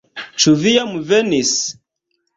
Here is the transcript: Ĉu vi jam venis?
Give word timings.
Ĉu 0.43 0.53
vi 0.63 0.71
jam 0.77 0.95
venis? 1.11 1.53